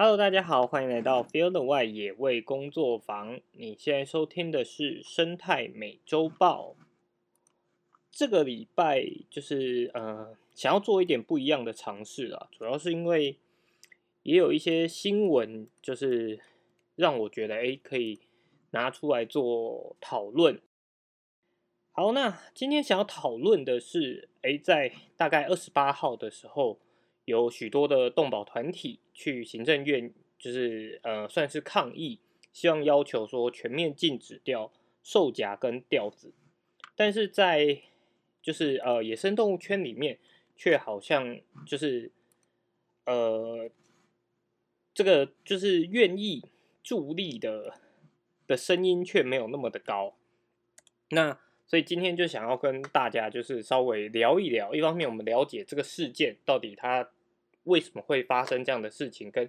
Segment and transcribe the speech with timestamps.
[0.00, 3.40] Hello，大家好，欢迎来到 Field 外野味工作坊。
[3.50, 6.76] 你现在收听的是生态美洲豹。
[8.08, 13.40] 这个礼拜就是呃，想要做一点不一样的尝试啊，主要是因为
[14.22, 16.38] 也有一些新闻，就是
[16.94, 18.20] 让我觉得哎，可以
[18.70, 20.62] 拿出来做讨论。
[21.90, 26.78] 好，那今天想要讨论的是，哎，在大概二十八号的时候，
[27.28, 32.18] 有许多的动保团体去行政院，就是呃，算是抗议，
[32.52, 36.32] 希望要求说全面禁止掉兽夹跟吊子，
[36.96, 37.82] 但是在
[38.40, 40.18] 就是呃野生动物圈里面，
[40.56, 42.10] 却好像就是
[43.04, 43.70] 呃
[44.94, 46.42] 这个就是愿意
[46.82, 47.74] 助力的
[48.46, 50.16] 的声音却没有那么的高，
[51.10, 51.38] 那。
[51.70, 57.10] 所以今天就想要跟大家就是稍微聊一聊，一方面我们了解这个事件到底它
[57.68, 59.48] 为什么会发生这样的事情，跟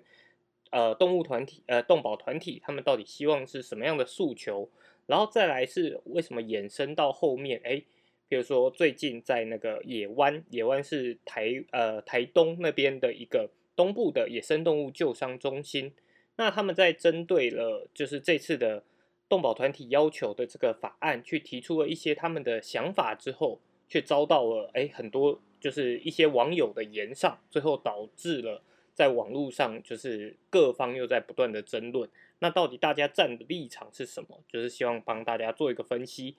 [0.69, 4.69] 呃动物团体呃动保团体他们到底希望是什么样的诉求，
[5.07, 7.81] 然后再来是为什么衍生到后面，哎，
[8.27, 15.93] 比如说最近在那个野湾，野湾是台呃台东那边的一个东部的野生动物救伤中心，
[16.35, 18.83] 那他们在针对了就是这次的。
[19.29, 28.61] 动保团体要求的这个法案，去提出了一些他们的想法之后，却遭到了哎很多就是一些网友的言上，最后导致了
[28.93, 32.09] 在网络上就是各方又在不断的争论。
[32.39, 34.41] 那到底大家站的立场是什么？
[34.47, 36.35] 就是希望帮大家做一个分析。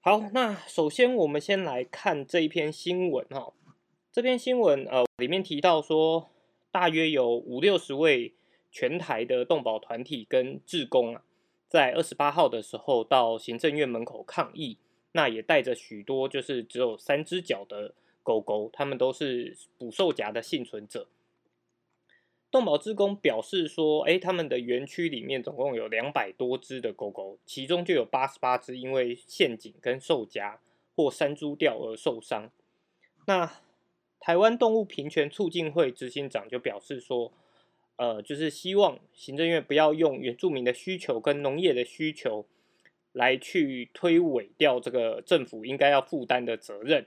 [0.00, 3.52] 好，那首先我们先来看这一篇新闻哈。
[4.12, 6.30] 这篇新闻呃里面提到说，
[6.70, 8.34] 大约有五六十位
[8.70, 11.22] 全台的动保团体跟志工啊。
[11.68, 14.78] 在二十八号的时候到行政院门口抗议，
[15.16, 21.08] 那也带着许多就是只有三只脚的狗狗，他们都是捕兽夹的幸存者。
[22.50, 30.60] 动保志工表示说，哎，他们的园区里面总共有两百多只的狗狗，其中就有八十八只因为陷阱跟兽夹
[30.94, 32.50] 或山猪吊而受伤。
[33.26, 33.60] 那
[34.20, 37.32] 台湾动物平权促进会执行长就表示说。
[37.98, 42.44] 呃，就是希望行政院不要用原住民的需求跟农业的需求
[43.16, 47.06] 来去推诿掉这个政府应该要负担的责任。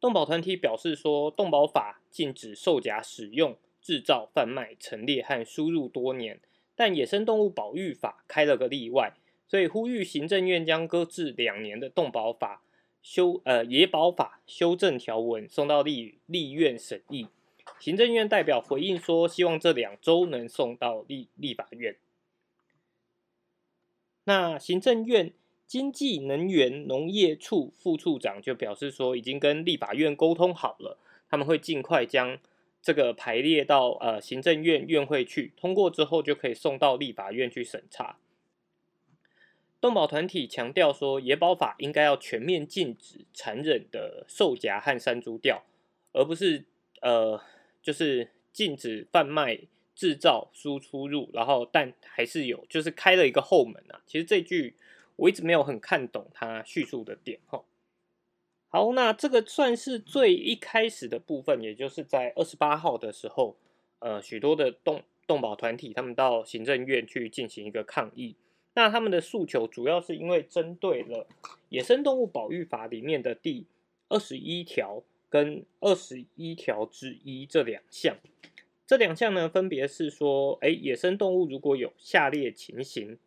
[0.00, 6.40] 动保团体表示说，动保法禁止售假使用、制造、贩卖、陈列和输入多年，
[6.74, 9.12] 但野生动物保育法开了个例外，
[9.46, 12.62] 所以呼吁行政院将搁置两年的动保法
[13.02, 17.26] 修呃野保法修正条文送到立立院审议。
[17.78, 21.96] 行政院代表回应说，希望这两周能送到立立法院。
[24.28, 25.32] 那行政院
[25.66, 30.98] 经济能源农业处副处长就表示说，已经跟立法院沟通好了，
[31.30, 32.38] 他们会尽快将
[32.82, 38.18] 这个排列到呃行政院院会去，通过之后就可以送到立法院去审查。
[39.80, 45.64] 动保团体强调说，野保法应该要全面禁止残忍的兽夹和山猪钓，
[46.12, 46.66] 而不是
[47.00, 47.40] 呃。
[47.80, 49.60] 就是禁止贩卖、
[49.98, 54.00] 制造、输出入，然后但还是有，就是开了一个后门啊。
[54.06, 54.76] 其实这句
[55.16, 57.64] 我一直没有很看懂他叙述的点哈。
[58.68, 63.56] 好，那这个算是最一开始的部分，也就是在二十八号的时候，
[63.98, 68.36] 呃，许多的动动保团体他们到行政院去进行一个抗议。
[68.74, 71.26] 那他们的诉求主要是因为针对了
[71.70, 73.66] 《野生动物保育法》里面的第
[74.08, 75.02] 二十一条。
[75.30, 78.16] 跟二十一条之一这两项，
[78.88, 83.18] 这两项呢，分别是说，哎，野生动物如果有下列情形，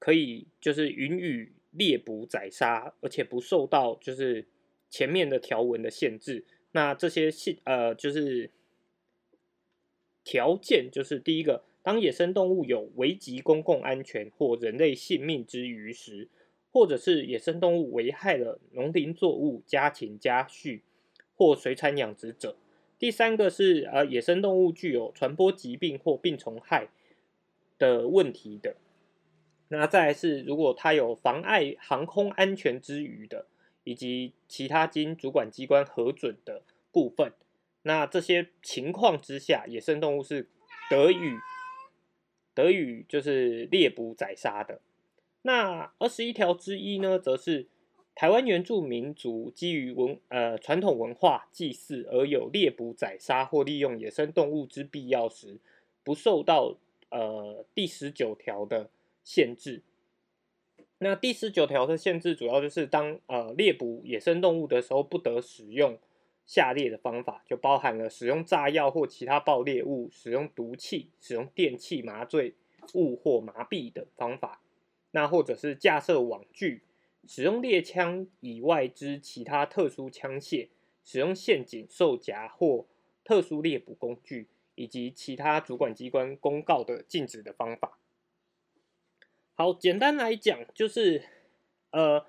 [0.00, 4.44] 可以就是允予猎捕宰杀，而且不受到就是
[4.90, 6.44] 前面的条文的限制。
[6.72, 8.50] 那这些限呃就是
[10.24, 16.28] 条件，就是第一个，当野生动物有危及公共安全或人类性命之余时，
[16.72, 20.82] 或者是野生动物危害了农林作物家禽家畜。
[21.36, 22.56] 或水产养殖者，
[23.04, 26.88] 第三个是呃野生动物具有传播疾病或病虫害
[27.76, 28.76] 的问题的，
[29.68, 33.44] 那再是如果它有妨碍航空安全之余的，
[33.82, 37.34] 以及其他经主管机关核准的部分，
[37.82, 40.48] 那这些情况之下，野生动物是
[40.88, 41.38] 得予
[42.54, 44.80] 得予就是猎捕宰杀的。
[45.42, 47.66] 那二十一条之一呢，则是。
[48.14, 55.58] 台湾原住民族基于文呃传统文化祭祀而有猎捕宰杀或利用野生动物之必要时，
[56.04, 56.76] 不受到
[57.10, 58.88] 呃第十九条的
[59.24, 59.82] 限制。
[60.98, 65.98] 那第十九条的限制主要就是当呃猎捕野生动物的时候，不得使用
[66.46, 72.54] 下列的方法，就包含了使用炸药或其他爆裂物、使用毒气、使用电气麻醉
[72.94, 74.62] 物或麻痹等方法。
[75.10, 76.82] 那或者是架设网具、
[77.26, 80.68] 使用猎枪以外之其他特殊枪械、
[81.02, 82.86] 使用陷阱、兽夹或
[83.24, 87.98] 特殊猎捕工具，以及其他主管机关公告的禁止的方法。
[89.54, 91.24] 好，简单来讲，就是
[91.90, 92.26] 呃。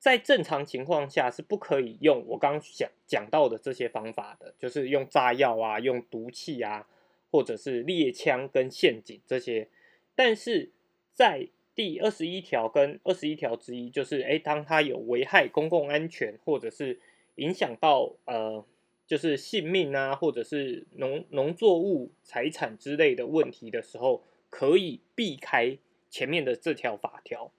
[0.00, 6.86] 在正常情况下是不可以用我刚刚讲讲到的这些方法的，就是用炸药啊、用毒气啊，
[7.32, 9.68] 或者是猎枪跟陷阱这些。
[10.14, 10.70] 但是
[11.12, 16.98] 在第二十一条跟二十一条之一，就是哎，当它有危害公共安全，或者是
[17.36, 18.64] 影响到呃，
[19.06, 25.78] 就是性命啊，或者是农农作物财产之类的问题的时候，可以避开
[26.10, 27.52] 前面的这条法条。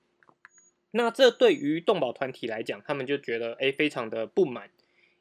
[0.92, 4.70] 那这对于动保团体来讲，他们就觉得哎，非常的不满，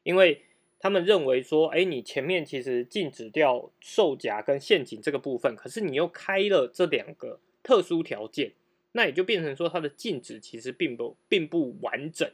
[0.03, 0.43] 因为
[0.81, 8.55] 他们认为说，哎，你前面其实禁止掉售夹跟陷阱这个部分，可是你又开了这两个特殊条件，
[8.99, 12.29] 那也就变成说它的禁止其实并不并不完整，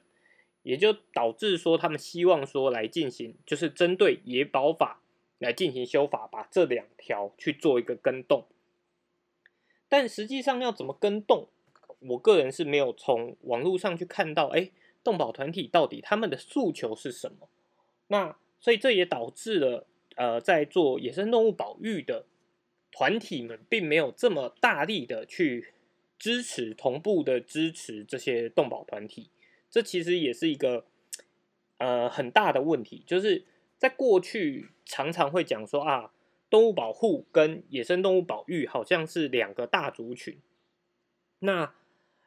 [0.62, 5.02] 也就导致说他们希望说来进行，就是针对野保法
[5.38, 8.46] 来进行修法，把这两条去做一个跟动，
[9.90, 11.48] 但实际上要怎么跟动？
[11.98, 14.70] 我个人是没有从网络上去看到，哎，
[15.02, 17.46] 动保团体到底他们的诉求是什么？
[18.06, 22.24] 那所以这也导致了，呃，在做野生动物保育的
[22.90, 25.73] 团体们，并没有这么大力的去
[26.24, 29.28] 支持、同步的支持这些动保团体。
[29.68, 30.86] 这其实也是一个
[31.76, 33.44] 呃很大的问题，就是
[33.76, 36.14] 在过去常常会讲说啊，
[36.48, 40.38] 动物保护跟野生动物保育好像是两个大族群。
[41.40, 41.74] 那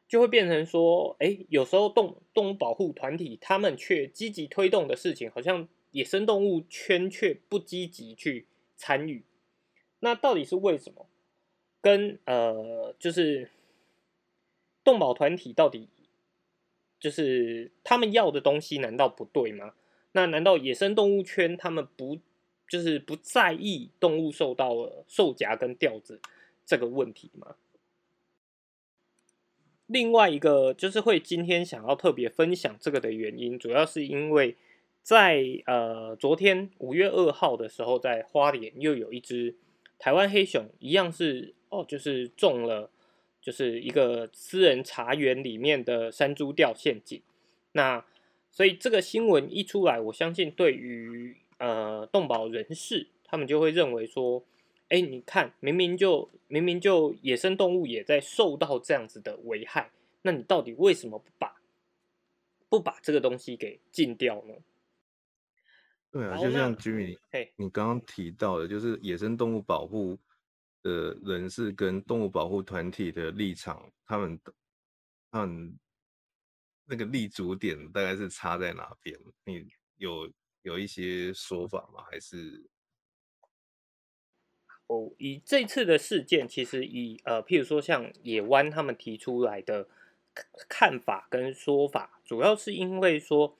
[0.06, 8.46] 就会变成说，哎，有时候动动物保护团体他们却积极推动的事情，好像野生动物圈却不积极去
[8.76, 9.24] 参与。
[9.98, 11.08] 那到底是为什么？
[11.80, 13.50] 跟呃，就是
[14.88, 15.86] 动保团体到底
[16.98, 19.74] 就是他们要的东西难道不对吗？
[20.12, 22.18] 那难道野生动物圈他们不
[22.66, 26.22] 就是不在意动物受到了受夹跟吊子
[26.64, 27.56] 这个问题吗？
[29.84, 34.56] 另外一个就是会今天想要特别分享这个的原因，主要是因为
[35.02, 39.54] 在呃昨天五月二号的时候，在花莲又有一只
[39.98, 42.90] 台湾黑熊，一样是哦，就是中了
[43.40, 47.22] 就是一个私人茶园里面的山猪钓陷阱。
[47.72, 48.04] 那
[48.50, 54.44] 所以这个新闻一出来，我相信对于呃动保人士，他们就会认为说。
[54.90, 59.90] 哎，你看，明明就明明就野生动物也在受到这样子的危害，
[60.22, 61.60] 那你到底为什么不把
[62.70, 64.54] 不把这个东西给禁掉呢？
[66.10, 67.18] 对啊，就像 Jimmy，
[67.56, 70.16] 你刚刚提到的，就是野生动物保护
[70.82, 74.40] 的人士跟动物保护团体的立场，他们
[75.30, 75.78] 他们
[76.86, 79.18] 那个立足点大概是差在哪边？
[79.44, 80.30] 你有
[80.62, 82.02] 有一些说法吗？
[82.10, 82.64] 还是？
[84.86, 89.86] 哦，以这次的事件，其实以呃，譬如说像野湾他们提出来的
[90.66, 93.58] 看法跟说法，主要是因为说，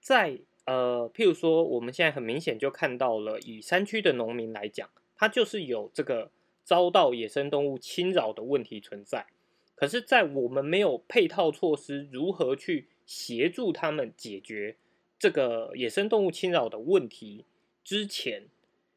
[0.00, 6.30] 在呃，譬如说我们现在很明显就看到了，以山区的农民来讲，他就是有这个
[6.66, 9.28] 遭到野生动物侵扰的问题存在。
[9.76, 14.76] 可是，在我们没有配套措施，如何去协助他们解决
[15.16, 17.44] 这个野生动物侵扰的问题
[17.84, 18.48] 之前。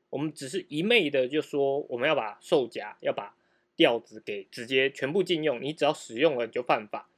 [0.09, 3.38] 我们只是一昧的就说我们要把兽夹、要把
[3.75, 7.11] 吊子给直接全部禁用，你只要使用了你就犯法。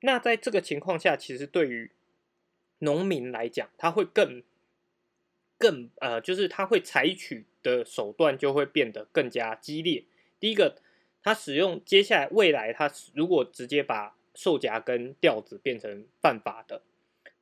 [0.00, 1.90] 那在这个情况下，其实对于
[2.78, 4.42] 农民来讲，他会更
[5.64, 10.04] 更呃，就是他会采取的手段就会变得更加激烈。
[10.38, 10.76] 第一个，
[11.22, 16.82] 他使用接下来未来，他如果直接把兽夹跟吊子变成犯法的，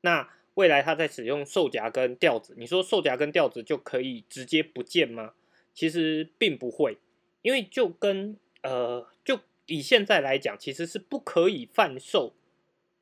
[0.02, 0.28] 那。
[0.54, 5.32] 未来他在使用兽夹跟吊子，你说兽夹跟吊子就可以直接不见吗？
[5.72, 6.98] 其实并不会，
[7.40, 12.34] 因为就跟呃，就以现在来讲，其实是不可以贩售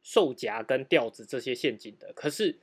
[0.00, 2.12] 兽夹跟吊子这些陷阱的。
[2.12, 2.60] 可是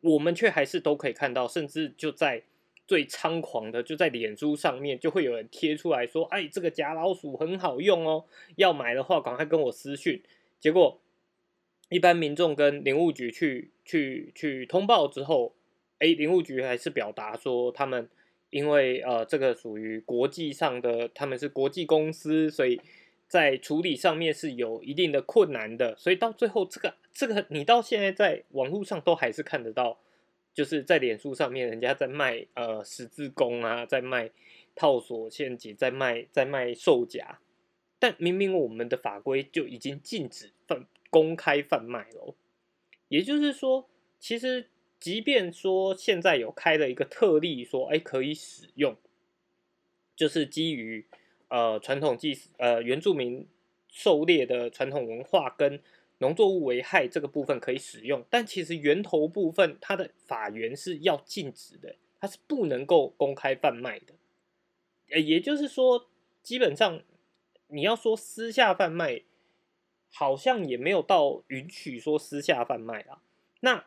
[0.00, 2.42] 我们却还是都可以看到，甚至就在
[2.86, 8.24] 最猖狂的，就在脸书上面就会有人贴出来说：“哎，这个假老鼠很好用哦，
[8.56, 10.22] 要买的话赶快跟我私讯。”
[10.58, 11.00] 结果。
[11.92, 15.56] 一般民众跟林务局去去去通报之后，
[15.98, 18.08] 哎，林务局还是表达说他们
[18.50, 22.80] 因为呃这个属于国际上的，他们是国际公司，所以
[23.30, 30.00] 在处理上面是有一定的困难的，所以到最后这个这个你到现在在网络上都还是看得到，
[30.52, 34.32] 就是在脸书上面，人家在卖呃十字弓啊，在卖
[34.74, 37.38] 套索陷阱，在卖在卖兽夹，
[38.00, 42.34] 但明明我们的法规就已经禁止贩公开贩卖了。
[43.06, 48.96] 也就是说，其实即便说现在有开了一个特例，说哎可以使用，
[50.16, 51.06] 就是基于
[51.50, 53.46] 呃传统祭呃原住民
[53.88, 55.78] 狩猎的传统文化跟
[56.18, 64.14] 农作物危害这个部分可以使用，但其实源头部分它的法源是要禁止的，它是不能够公开贩卖的。
[65.10, 66.08] 呃，也就是说，
[66.42, 67.02] 基本上
[67.68, 69.22] 你要说私下贩卖。
[70.12, 73.22] 好像也没有到允许说私下贩卖啊。
[73.60, 73.86] 那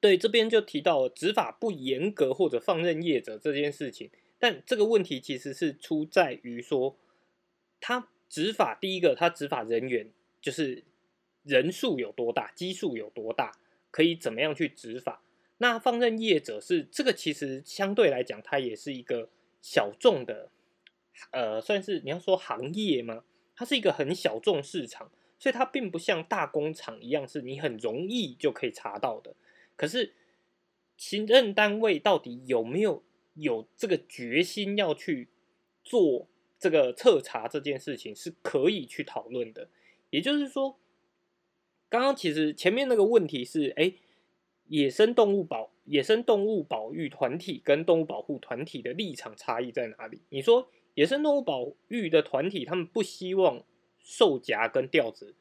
[0.00, 4.10] 对这边就提到执法不严格或者放任业者这件事情，
[4.42, 6.96] 但这个问题其实是出在于说，
[7.80, 10.82] 他执法第一个，他执法人员就是
[11.44, 13.56] 人数有多大，基数有多大，
[13.92, 15.22] 可以怎么样去执法？
[15.58, 19.28] 那放任业者是这个，其实相对来讲，它也是一个
[19.60, 20.50] 小众的，
[21.30, 23.22] 呃，算是你要说行业吗？
[23.54, 29.36] 它是一个很小众市场，所以它并不像大工厂一样，是你很容易就可以查到的。
[29.76, 30.14] 可是
[30.96, 35.28] 行政单位到底有没有有这个决心要去
[35.82, 39.68] 做这个彻查这件事情，是可以去讨论的。
[40.10, 40.78] 也就是说，
[41.88, 43.94] 刚刚其实前面那个问题是：哎，
[44.68, 50.20] 野生动物保野生动物保育团体跟动物保护团体的立场差异在哪里？
[50.28, 50.68] 你说？
[50.94, 53.64] 野生动物保育的团体，他们不希望
[53.98, 55.34] 兽夹跟吊子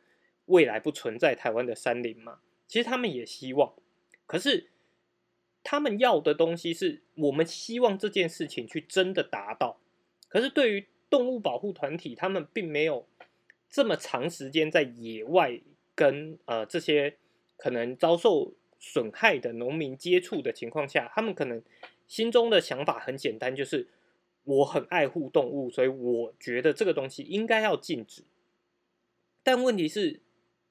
[0.45, 2.39] 未来不存在台湾的山林嘛？
[2.69, 3.73] 其实他们也希望，
[4.25, 4.69] 可是
[5.63, 9.79] 他们要的东西是我们希望这件事情去真的达到。
[10.27, 13.07] 可是对于动物保护团体，他们并没有
[13.69, 15.59] 这么长时间在野外
[15.95, 17.17] 跟呃这些
[17.57, 21.61] 可能遭受损害的农民接触的情况下，他们可能
[22.07, 23.87] 心中的想法很简单，就是。
[24.43, 28.23] 我很爱护动物，所以我觉得这个东西应该要禁止。
[29.43, 30.19] 但问题是，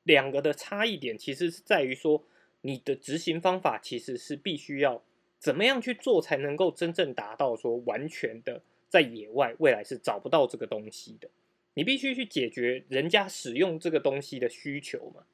[0.03, 2.25] 两个的差异点其实是在于说，
[2.62, 5.02] 你的执行方法其实是必须要
[5.38, 11.29] 怎么样去做，才能够真正达到说完全的在野外未来是找不到这个东西的。
[11.75, 15.25] 你必须去解决人家使用这个东西的需求嘛？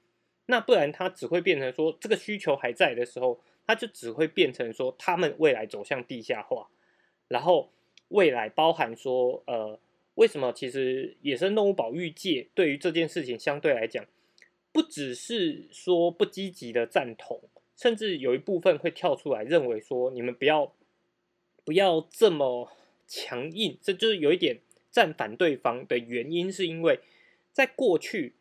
[0.47, 6.69] 那不然它只会变成说，这个需求还在的时候，它就只会变成说，他们未来走向地下化，
[7.29, 7.71] 然后。
[8.11, 9.81] 未来包含说，呃，
[10.15, 14.07] 为什么其实野生动物保育界对于这件事情相对来讲，
[14.77, 17.41] 不只是说不积极的赞同，
[17.75, 20.75] 甚至有一部分会跳出来认为说，你们不要
[21.65, 22.71] 不要这么
[23.07, 24.61] 强硬，这就是有一点
[24.93, 27.01] 站反对方的原因，是因为
[27.55, 28.35] 在过去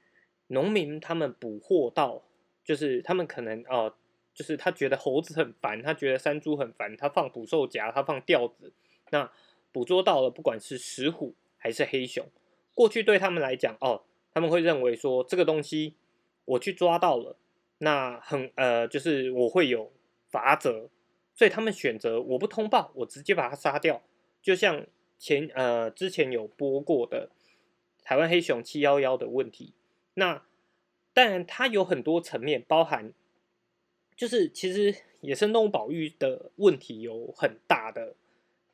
[0.47, 2.23] 农民他们捕获到，
[2.65, 3.95] 就是他们可能呃，
[4.33, 8.73] 就是他觉得猴子很烦，他觉得山猪很烦，他放捕兽夹，他放吊子，
[9.11, 9.31] 那。
[9.71, 12.25] 捕捉到了，不管是石虎还是黑熊，
[12.73, 15.95] 过去对他们来讲，哦，他们会认为说这个东西
[16.45, 17.37] 我去抓到了，
[17.79, 19.91] 那很呃，就是我会有
[20.29, 20.89] 罚则，
[21.33, 24.01] 所以他们选择我不通报，我直接把它杀掉。
[24.41, 24.85] 就像
[25.17, 27.29] 前呃之前有播过的
[28.03, 29.73] 台湾黑熊七幺幺的问题，
[30.13, 30.45] 那
[31.13, 33.13] 但它有很多层面，包含
[34.15, 38.15] 就是其实野生动物保育的问题有很大的。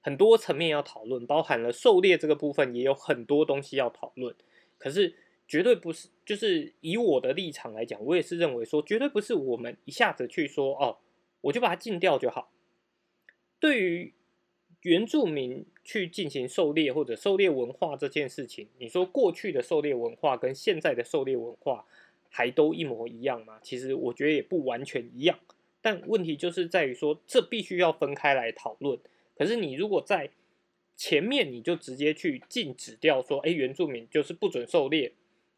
[0.04, 4.36] 很多层面要讨论，包含了狩猎这个部分，也有很多东西要讨论。
[4.80, 5.16] 可是
[5.52, 11.00] 绝对不是，就是以我的立场来讲，我也是认为说，绝对不是我们一下子去说哦，
[11.42, 12.54] 我就把它禁掉就好。
[13.60, 14.14] 对于
[14.84, 21.86] 原住民去进行狩猎或者狩猎文化这件事情，你说过去的狩猎文化跟现在的狩猎文化
[22.30, 23.60] 还都一模一样吗？
[23.62, 25.38] 其实我觉得也不完全一样。
[25.82, 28.98] 但问题就是在于说，这必须要分开来讨论。
[29.36, 30.30] 可是你如果在
[30.96, 35.12] 前面你就直接去禁止掉说，哎，原住民就是不准狩猎，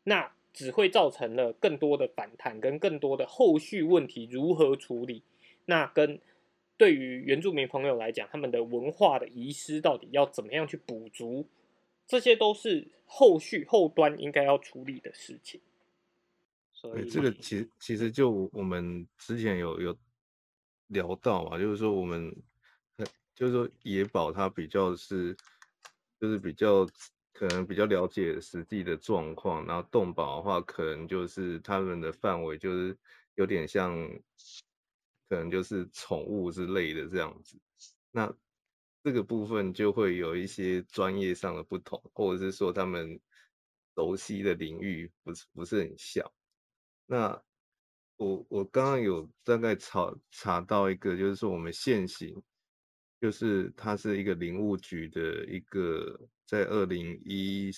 [0.03, 5.23] 那只会造成了更多的反弹跟更多的后续问题如何处理？
[5.65, 6.19] 那跟
[6.77, 11.47] 对于原住民朋友来讲，他们的文化的遗失到底要怎么样去补足？
[12.05, 15.61] 这些都是后续后端应该要处理的事情。
[16.71, 19.97] 所以这个其实其实就我们之前有有
[20.87, 22.35] 聊到嘛，就是说我们。
[23.35, 25.35] 就是说，野保它比较是，
[26.21, 26.87] 就是比较
[27.33, 32.97] 可能比较了解实际的状况，然后动保的话，可能就是他们的范围就是
[33.35, 33.91] 有点像，
[35.27, 37.59] 可能就是宠物之类的这样子。
[38.11, 38.31] 那
[39.03, 43.19] 这个部分就会有一些专业上的不同，或者是说他们
[43.95, 46.31] 熟悉的领域不是不是很像。
[47.05, 47.43] 那
[48.17, 52.41] 我我刚刚有大概查查到一个，就是说我们现行，
[53.19, 57.71] 就是它是一个林务局的一个，在二零一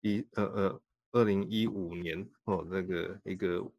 [0.00, 3.72] 一呃呃二零一五年哦，那个一个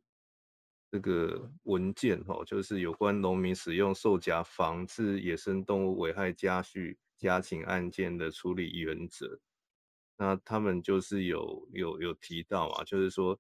[0.91, 9.39] 这个文件哈，就是有关农民使用兽夹防治野生动物危害家畜家禽案件的处理原则。
[10.17, 13.39] 那他们就是有有有提到啊，就是说。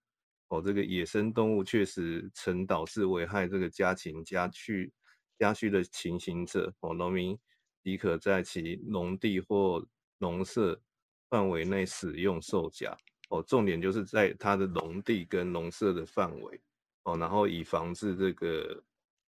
[0.49, 4.91] 哦，这个野生动物确实曾导致危害这个家禽、家畜、
[5.39, 7.35] 家畜的情形者，哦，农民
[7.83, 9.85] 即可在其农地或
[10.17, 10.81] 农舍
[11.29, 12.95] 范围内使用兽夹。
[13.29, 16.61] 哦，重点就是在它的农地跟农舍的范围，
[17.03, 18.83] 哦，然后以防止这个，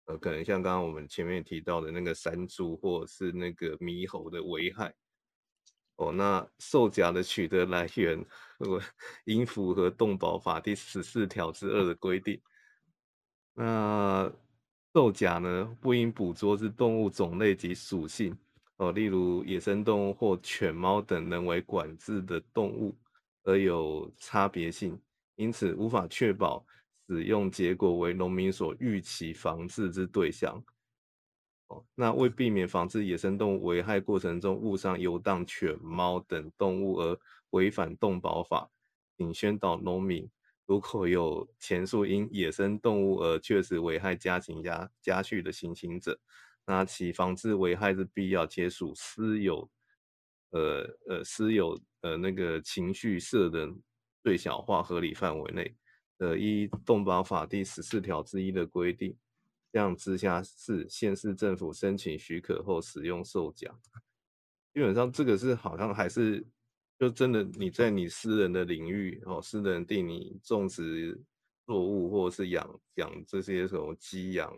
[0.05, 4.93] 呃，可能像刚刚我们前面提到的那个山猪或者是那个猕猴的危害。
[5.95, 8.23] 哦，那兽夹的取得来源，
[8.59, 8.79] 我
[9.25, 12.39] 应符合动保法第十四条之二的规定。
[13.53, 14.31] 那
[14.97, 18.35] 兽甲呢，不应捕捉之动物种类及属性，
[18.77, 22.97] 哦，例如野生动物或犬猫等人为管制的动物，
[23.43, 24.99] 而有差别性，
[25.35, 26.65] 因此无法确保
[27.07, 30.59] 使用结果为农民所预期防治之对象。
[31.67, 37.19] 哦，那为避免防治野生动物危害过程中误伤游荡犬猫等动物而
[37.51, 38.67] 违反动保法，
[39.15, 40.27] 请宣导农民，
[40.67, 46.19] 如果有前述因野生动物而确实危害家禽家家畜的行刑者，
[46.65, 49.67] 那其防治危害之必要皆属私有，
[50.51, 53.73] 呃呃私有呃那个情绪设的
[54.21, 55.75] 最小化合理范围内，
[56.17, 59.17] 呃依动保法第十四条之一的规定。
[59.73, 63.79] 向直辖市县市政府申请许可后使用兽奖，
[64.73, 66.47] 基本上这个是好像还是
[66.97, 71.19] 就真的你在你私人的领域哦，私人地你种植
[71.65, 74.53] 作物或者是养养这些什么鸡养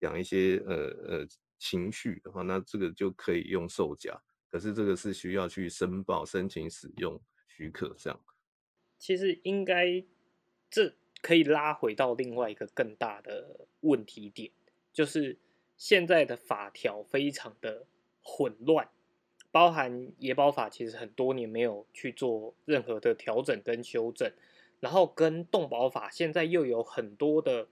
[0.00, 0.74] 养一些呃
[1.06, 1.28] 呃
[1.58, 8.20] 情绪的话，那这个就可以用售价，可是这个是需要去申报申请使用许可这样。
[8.98, 10.04] 其实应该
[10.70, 10.94] 这。
[11.24, 14.50] 可以拉回到另外一个更大的问题点，
[14.92, 15.38] 就是
[15.76, 17.86] 现在的法条非常的
[18.20, 18.90] 混乱，
[19.52, 24.32] 包含野保法其实很多年没有去做任何的调整跟修正，
[24.80, 27.68] 然后跟动保法现在又有很多的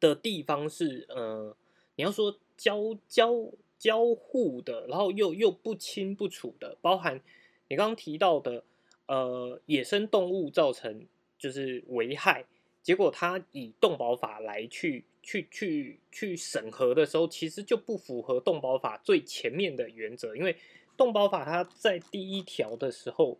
[0.00, 1.54] 的地方是呃，
[1.96, 7.20] 你要说交交交互的，然后又又不清不楚的，包含
[7.68, 8.64] 你刚刚提到的
[9.06, 11.06] 呃野生动物造成。
[11.38, 12.44] 就是危害，
[12.82, 20.56] 结果他以动保法来去去去去审核的时候，其实就不符合动保法最前面的原则，因为
[20.96, 23.38] 动保法它在第一条的时候，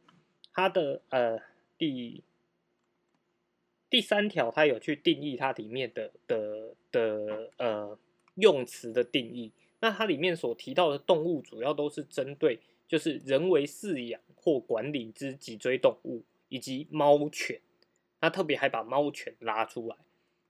[0.52, 1.40] 它的呃
[1.76, 2.22] 第
[3.90, 7.98] 第三条它有去定义它里面的的的呃
[8.36, 9.50] 用词的定义，
[9.80, 17.60] 那它里面所提到的动物主要都是针对就是人为饲养或管理之脊椎动物以及猫犬。
[18.22, 19.96] 他特别还把猫犬拉出来，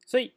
[0.05, 0.35] 所以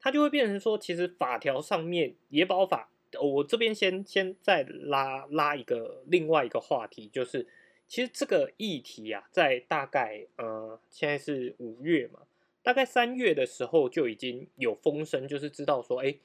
[0.00, 2.90] 他就会变成说，其实法条上面野保法，
[3.22, 7.46] 我这边先先再拉拉一个另外一个话题，就是
[7.86, 12.22] 其实这个议题啊，在大概呃现在是五月嘛，
[12.64, 16.16] 大概三月的时候就已经有风声，就是知道说，哎，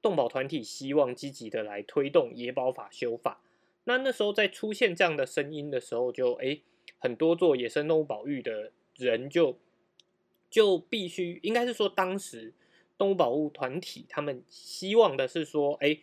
[0.00, 3.42] 动保团体希望积极的来推动野保法修法。
[3.84, 6.60] 那那时候在出现这样的声音的时候，就哎
[6.96, 9.58] 很多做野生动物保育的人就。
[10.56, 12.50] 就必须应该是说，当时
[12.96, 15.98] 动物保护团体他们希望的是说，哎，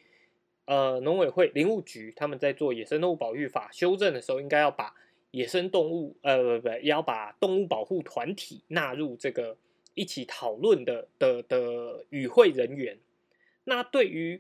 [0.65, 4.93] 呃，农委会林务局他们在做野生动物保育法修正的时候，应该要把
[5.31, 9.57] 野生动物，呃，不不，要把动物保护团体纳入这个
[9.95, 12.99] 一起讨论的的的与会人员。
[13.63, 14.39] 那对于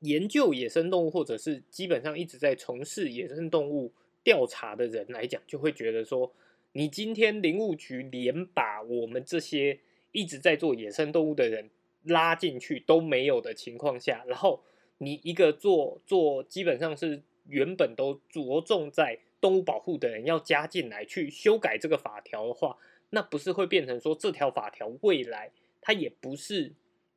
[0.00, 3.90] 研究野生动物，或者是基本上一直在从事野生动物
[4.22, 6.30] 调查的人来讲，就会觉得说。
[6.72, 9.80] 你今天林务局连把我们这些
[10.12, 11.70] 一直在做野生动物的人
[12.04, 14.62] 拉进去都没有的情况下，然后
[14.98, 22.78] 你一个做做基本上是原本都着重在动物保护的人要加进来去修改这个法条的话，
[23.10, 25.50] 那不是会变成说这条法条未来
[25.80, 26.74] 它也不是，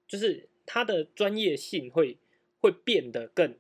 [0.08, 2.18] 就是它的专业性会
[2.60, 3.56] 会变得更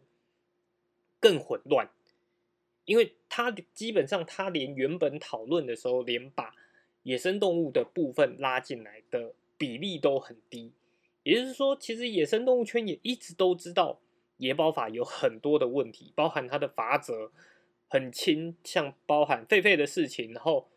[1.20, 1.90] 更混乱。
[2.92, 6.54] 因为他基本上，他连原本讨论的时候，连把
[7.04, 10.74] 野生动物的部分拉进来的比例都很低。
[11.24, 14.02] 也就是说，其实野生动物圈也一直都知道
[14.36, 17.32] 野保法有很多的问题，包含它的法则
[17.88, 20.68] 很轻，像包含狒狒的事情，然后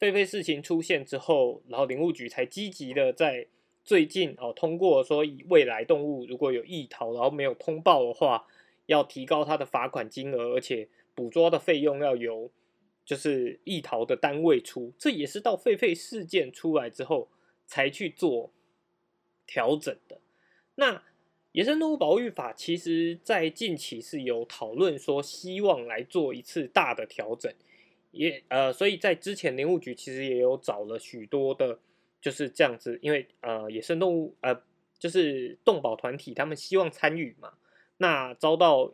[0.00, 3.46] 狒狒事情出现之后，然后林务局才积极的在
[3.84, 8.46] 最近哦通过说，未来动物如果有异逃，然后没有通报的话，
[8.86, 12.50] 要提高它的罚款金额，而且捕捉的费用要由
[13.04, 14.92] 就是异逃的单位出。
[14.98, 17.28] 这也是到狒狒事件出来之后
[17.66, 18.52] 才去做
[19.46, 20.20] 调整的。
[20.76, 21.02] 那
[21.52, 27.52] 野生动物保育法其实在近期是有讨论说，希望来做一次大的调整。
[28.12, 31.78] 也呃，所以在之前林务局其实也有找了许多的，
[32.20, 34.62] 就是这样子，因为呃野生动物呃
[34.98, 37.54] 就是动保团体他们希望参与嘛，
[37.98, 38.92] 那遭到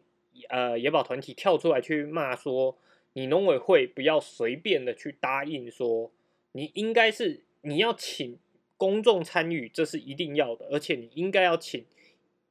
[0.49, 2.77] 呃野保团体跳出来去骂说，
[3.13, 6.11] 你农委会不要随便的去答应说，
[6.53, 8.39] 你应该是你要请
[8.77, 11.85] 公众参与，这是一定要的，而且你应该要请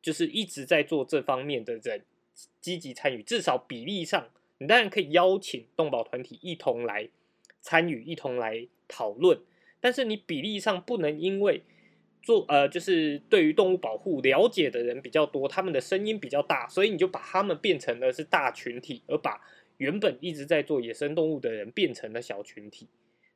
[0.02, 2.04] 就是一直在做这方面的人
[2.60, 4.30] 积极参与，至少比例上。
[4.58, 7.10] 你当然可以邀请动保团体一同来
[7.60, 9.38] 参与，一同来讨论，
[9.82, 11.64] 但是你比例上不能因为
[12.26, 19.40] 做呃，就是对于动物保护了解的人比较多，他们的声音比较大，所以你就把他们变成了是大群体，而把
[19.78, 22.90] 原本一直在做野生动物的人变成了小群体。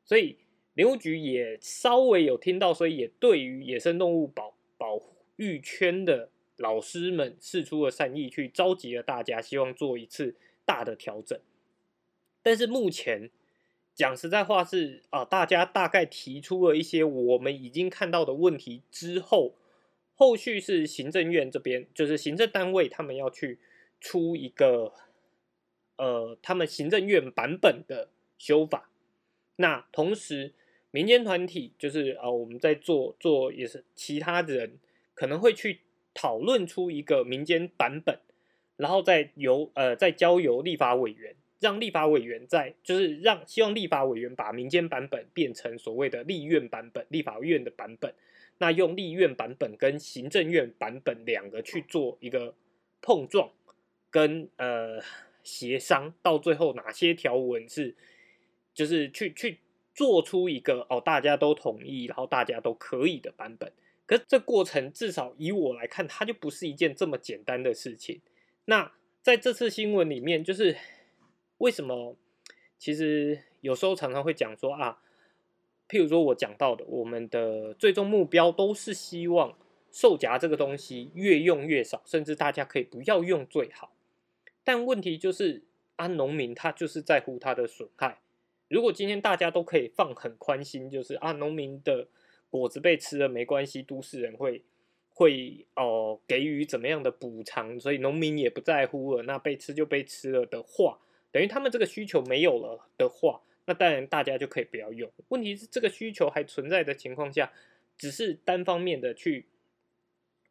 [0.04, 0.36] 所以
[0.74, 5.00] 林务局也稍微有听到，所以也对于野生动物保保
[5.38, 10.36] 育圈的老师们示出了善意，去召集了大家，希望做一次。
[10.66, 11.40] 大的调整，
[12.44, 13.32] 但是目前
[14.00, 19.56] 讲实在话是啊，大家大概提出了一些我们已经看到的问题之后，
[20.16, 23.60] 后续是行政院这边，就是行政单位他们要去
[24.00, 24.94] 出一个
[25.98, 28.08] 呃，他们行政院版本的
[28.38, 28.90] 修法。
[29.58, 30.54] 那同时
[30.92, 34.80] 民间团体就是啊，我们在做做也是其他人
[35.14, 35.82] 可能会去
[36.14, 38.18] 讨论出一个民间版本。
[38.78, 48.14] 然后再由呃再交由立法委员，让立法委员在就是让希望立法委员把民间版本变成所谓的立院版本，立法院的版本，
[48.60, 52.54] 那用立院版本跟行政院版本两个去做一个
[53.02, 53.52] 碰撞
[54.10, 55.02] 跟呃
[55.44, 57.96] 协商，到最后哪些条文是
[58.74, 59.60] 就是去去
[59.94, 63.72] 做出一个哦大家都同意，然后大家都可以的版本。
[64.06, 68.22] 可是这过程至少以我来看，它就不是一件这么简单的事情。
[68.66, 68.92] 那
[69.22, 70.76] 在这次新闻里面，就是
[71.60, 72.18] 为什么？
[72.78, 75.02] 其实有时候常常会讲说啊，
[75.88, 79.58] 譬如说我讲到的，我们的最终目标都是希望
[79.92, 83.94] 售夹这个东西越用越少，甚至大家可以不要用最好。
[84.64, 85.64] 但问题就是，
[85.98, 88.20] 啊，农民他就是在乎他的损害。
[88.68, 92.08] 如果今天大家都可以放很宽心，就是啊，农民的
[92.50, 94.64] 果子被吃了没关系，都市人会。
[95.12, 99.24] 会哦给予怎么样的补偿，所以农民也不在乎了。
[99.24, 100.98] 那被吃就被吃了的话，
[101.32, 105.12] 等于他们这个需求没有了的话，那当然大家就可以不要用。
[105.30, 107.52] 问题是这个需求还存在的情况下，
[107.98, 109.48] 只是单方面的去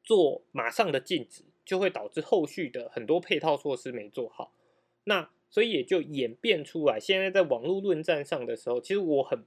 [0.03, 4.53] 做马上的禁止，就会导致后续的很多配套措施没做好。
[5.05, 9.45] 那所以也就演变出来，现在在网络论战上的时候，其实我很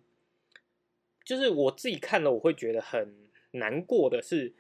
[1.23, 3.13] 就是我自己看了，我会觉得很
[3.51, 4.53] 难过的是。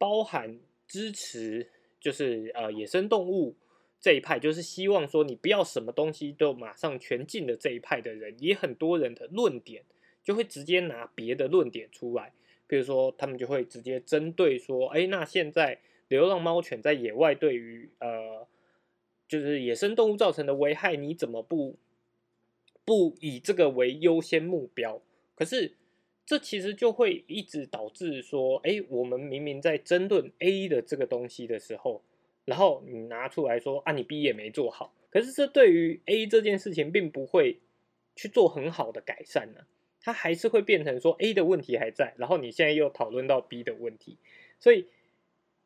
[0.00, 3.56] 包含支持，就是呃野生动物
[4.00, 9.82] 这一派，就是希望说你不要什么东西都马上全禁的这一派的人，也很多人的论点
[10.22, 12.32] 就会直接拿别的论点出来，
[12.66, 18.46] 比如说他们就会直接针对说，哎，那现在流浪猫犬在野外对于呃
[19.26, 21.76] 就是野生动物造成的危害，你怎么不
[22.84, 25.02] 不以这个为优先目标？
[25.34, 25.74] 可是。
[26.28, 32.02] 这其实就会一直导致说，哎，我们明明在争论 A 的这个东西的时候，
[32.48, 37.58] 然后你拿出来说啊，你 B 也没做好，可是这对于 A 这件事情并不会
[38.16, 39.66] 去做很好的改善呢，
[40.00, 44.16] 它还是会变成说 A 的问题还在，然后你现在又讨论到 B 的问题，
[44.58, 44.86] 所以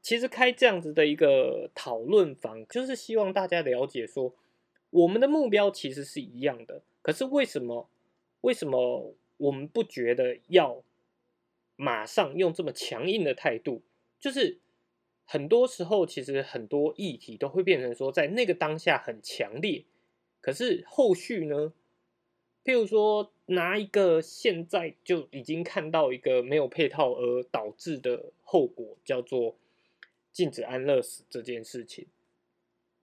[0.01, 4.35] 其实开这样子的一个讨论房，就是希望大家了解说，
[4.91, 7.89] 我们的目标其实是一样的，可是为什么？
[8.41, 9.15] 为什么？
[9.39, 10.85] 我们不觉得要
[11.75, 13.83] 马上用这么强硬的态度，
[14.21, 14.61] 就是
[15.25, 19.85] 很多时候其实很多议题都会变成说，在那个当下很强烈，
[20.41, 21.73] 可是后续呢？
[22.65, 29.57] 譬如说拿一个现在就已经看到一个没有配套而导致的后果，叫做
[30.33, 32.07] 禁止安乐死这件事情。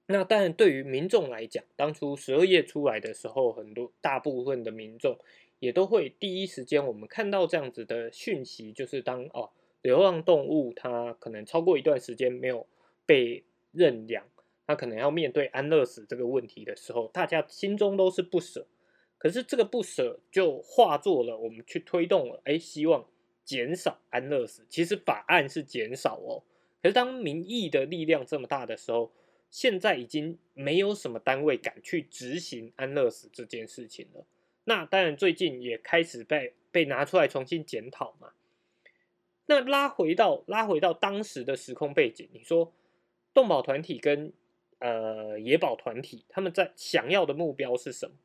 [0.05, 5.17] 那当然，对于民众来讲，当初十二月出来的时候，很多大部分的民众。
[5.59, 9.49] 也都会第一时间，我们看到这样子的讯息，就是当哦，
[9.81, 12.67] 流浪动物它可能超过一段时间没有
[13.05, 14.25] 被认养，
[14.67, 18.67] 它可能要面对安乐死这个问题的时候，大家心中都是不舍。
[19.17, 23.05] 可是这个不舍就化作了我们去推动了，哎，希望
[23.43, 24.65] 减少安乐死。
[24.69, 26.43] 其实法案是减少哦，
[26.81, 29.11] 可是当民意的力量这么大的时候，
[29.49, 34.25] 现在已经没有什么单位敢去执行安乐死这件事情了。
[34.63, 38.31] 那当然最近也开始被被拿出来重新检讨嘛。
[39.49, 42.71] 那拉回到拉回到当时的时空背景，你说
[43.33, 44.31] 动保团体跟
[44.77, 48.15] 呃野保团体他们在想要的目标是什么？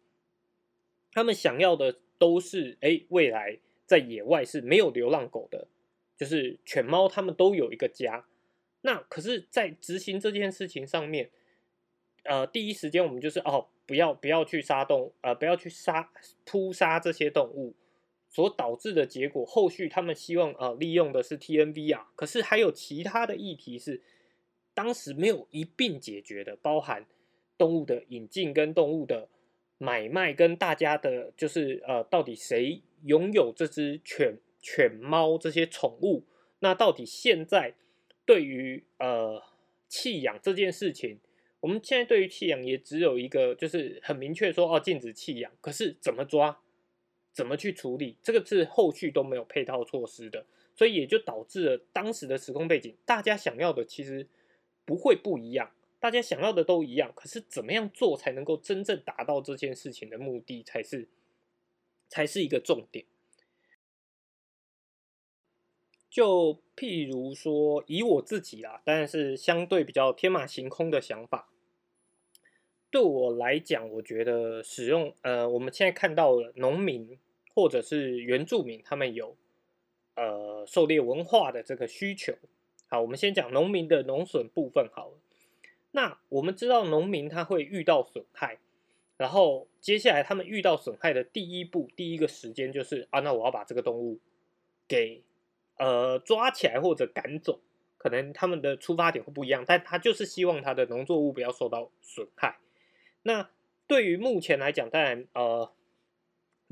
[1.12, 5.66] 他们想要的都是，哎，未来在野外是没有流浪狗的，
[6.14, 8.26] 就是犬猫，他们都有一个家。
[8.82, 11.30] 那可是，在执行这件事情上面，
[12.24, 16.10] 呃，第一时间我们就是哦，不要不要去杀动，呃，不要去杀
[16.44, 17.74] 扑杀这些动物，
[18.35, 24.03] 所导致的结果，后续他们希望啊，利用的是 TNV 啊，可是还有其他的议题是
[24.75, 27.07] 当时没有一并解决的，包含
[27.57, 29.29] 动物的引进跟动物的。
[29.77, 36.23] 买卖跟大家的，就是呃，到底谁拥有这只犬、犬猫这些宠物？
[36.61, 37.75] 那到底现在
[38.25, 39.42] 对于呃
[39.88, 41.18] 弃养这件事情，
[41.61, 45.53] 我们现在对于弃养也只有一个，就是很明确说哦，禁止弃养。
[45.61, 46.62] 可是怎么抓，
[47.35, 54.27] 怎么去处理，这个是后续都没有配套措施的，所以也就导致了当时的时空背景，大家想要的其实
[54.87, 55.73] 不会不一样。
[55.99, 61.09] 大家想要的都一样，可是怎么样做才能够真正达到这件事情的目的，才是
[62.09, 63.07] 才是一个重点。
[66.11, 71.49] 就譬如说，以我自己啦，当然是相对比较天马行空的想法。
[72.90, 77.18] 对我来讲，我觉得使用呃，我们现在看到了农民
[77.55, 79.37] 或者是原住民，他们有
[80.17, 82.35] 呃狩猎文化的这个需求。
[82.88, 85.19] 好，我们先讲农民的农损部分好了。
[85.93, 88.59] 那我们知道农民他会遇到损害，
[89.17, 94.19] 然后接下来他们遇到损害的第一步，第一个时间就是啊，那我要把这个动物
[94.88, 95.23] 给
[95.79, 97.61] 呃抓起来或者赶走，
[97.97, 102.59] 可能他们的出发点会不一样，但他就是希望他的农作物不要受到损害。
[103.23, 103.49] 那
[103.87, 105.73] 对于目前来讲，当然呃，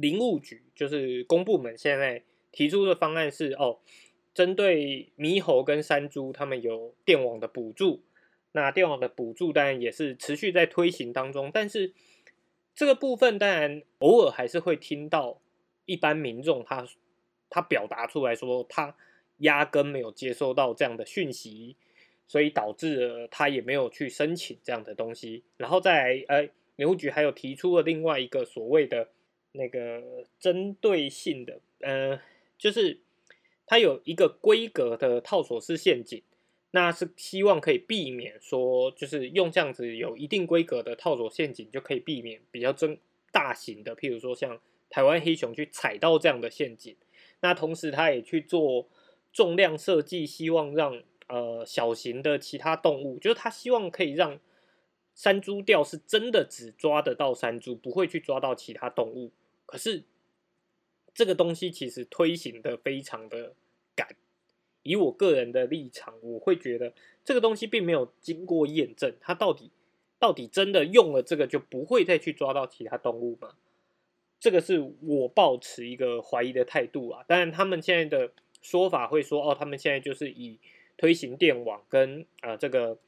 [0.02, 3.78] 林务局就是公部门现在提出的方案是哦，
[4.34, 8.02] 针对猕猴跟山猪，他们有电网的补助。
[8.50, 11.92] 那电网的补助当然也是持续在推行当中，但是
[12.74, 15.40] 这个部分当然偶尔还是会听到
[15.86, 16.84] 一般民众他
[17.48, 18.96] 他表达出来说他
[19.38, 21.76] 压根没有接收到这样的讯息，
[22.26, 25.44] 所以导致了他也没有去申请这样的东西。
[25.56, 29.08] 然后再来呃，牛务局还有提出了另外一个所谓的
[29.52, 32.20] 那个针对性的，呃，
[32.58, 33.00] 就是
[33.66, 36.22] 它有一个规格的套索式陷阱。
[36.74, 42.96] 那是希望可以避免说，就是用这样子有一定规格的套索陷阱，就可以避免比较真
[43.30, 46.96] 大型的，譬如说像台湾黑熊去踩到这样的陷阱。
[47.40, 48.88] 那同时，它也去做
[49.34, 54.40] 重量设计，希望让呃小型的其他动物，就是它希望可以让
[55.14, 59.30] 山猪钓是真的只抓得到山猪，不会去抓到其他动物。
[59.72, 60.04] 可是
[61.14, 63.54] 这个东西其实推行的非常的
[63.96, 64.06] 赶。
[64.82, 66.92] 以我个人的立场，我会觉得
[67.24, 69.70] 这个东西并没有经过验证，它到底
[70.18, 73.54] 到底真的用了这个就不会再去抓到其他动物吗？
[74.38, 77.24] 这个是我抱持一个怀疑的态度啊。
[77.26, 78.30] 当然，他们现在的
[78.60, 80.58] 说法会说，哦，他们现在就是以
[80.98, 82.98] 推行电网跟啊这个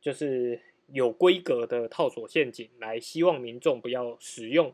[0.00, 0.60] 就是
[0.92, 4.72] 有规格的套索陷阱来，希望民众不要使用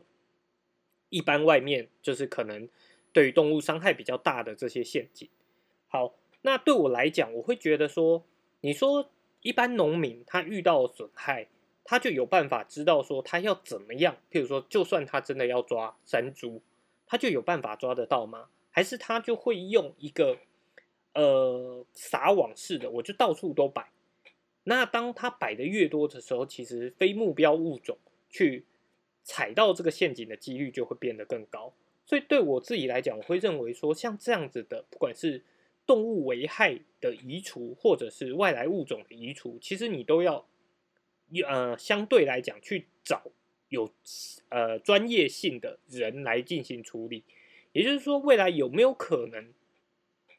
[1.11, 2.67] 一般外面就是可能
[3.13, 5.29] 对于动物伤害比较大的这些陷阱。
[5.87, 6.15] 好。
[6.43, 8.25] 那对我来讲，我会觉得说，
[8.61, 9.11] 你说
[9.43, 11.47] 一般农民他遇到损害，
[11.83, 14.17] 他就有办法知道说他要怎么样。
[14.31, 16.59] 譬如说，就算他真的要抓山猪，
[17.05, 18.47] 他就有办法抓得到吗？
[18.71, 20.39] 还是他就会用一个
[21.13, 23.91] 呃撒网式的，我就到处都摆。
[24.63, 27.99] 那当他摆的越多的时候，其实非目标物种
[28.31, 28.65] 去
[29.23, 31.73] 踩到这个陷阱的几率就会变得更高。
[32.05, 35.43] 所以对我自己来讲，我会认为说，像这样子的，不管是
[35.85, 40.45] 动物危害的移除，或者是外来物种的移除，其实你都要，
[41.47, 43.31] 呃，相对来讲去找
[43.69, 43.89] 有
[44.49, 47.23] 呃专业性的人来进行处理。
[47.71, 49.53] 也就是说，未来有没有可能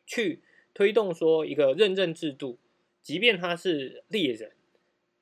[0.04, 0.42] 去
[0.74, 2.58] 推动说一个认证制度，
[3.02, 4.52] 即便他是猎人，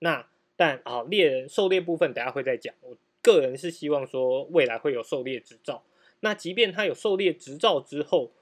[0.00, 2.74] 那但啊猎人狩猎部分等下会再讲。
[2.80, 5.84] 我个人是希望说未来会有狩猎执照，
[6.20, 8.32] 那即便他有狩猎执照之后。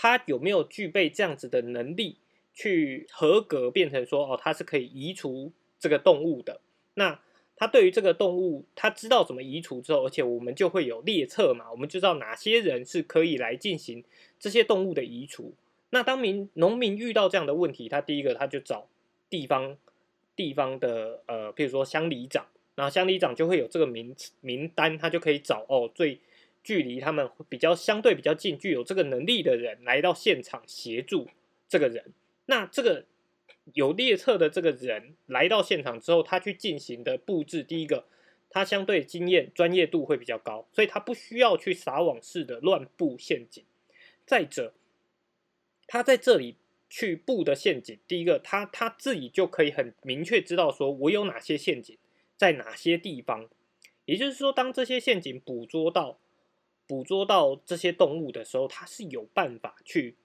[0.00, 2.18] 他有没有具备这样子的能力
[2.54, 6.60] 去合格，变成说哦，他是可以移除这个动物的？
[6.94, 7.20] 那
[7.56, 14.04] 他对于这个动物，他知道怎么移除之后，而且我们就会有列册嘛，我们就知道哪些人是可以来进行
[14.38, 15.52] 这些动物的移除。
[15.90, 18.86] 那当民农民遇到这样的问题，他第一个他就找
[19.28, 19.76] 地方
[20.36, 22.46] 地方的呃，比如说乡里长，
[22.78, 26.20] 然后乡里长就会有这个名名单，他就可以找哦最
[26.62, 31.26] 距离他们比较相对比较近、具有这个能力的人来到现场协助
[31.68, 32.12] 这个人。
[32.46, 33.04] 那这个
[33.74, 38.04] 有列册的这个人来到现场之后，他去进行的布置，第一个
[38.48, 43.64] 他相对经验专业度会比较高，所以他不需要去撒网式的乱布陷阱。
[44.24, 44.72] 再者，
[45.88, 46.54] 他在这里
[46.88, 51.98] 去布的陷阱，第一个，他他自己就可以很明确知道说，我有哪些陷阱
[52.38, 53.50] 在哪些地方。
[54.06, 56.18] 也就是说，当这些陷阱捕捉到
[56.86, 60.16] 捕捉到这些动物的时候，它是有办法去，